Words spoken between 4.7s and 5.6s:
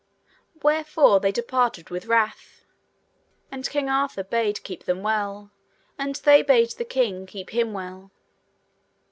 them well,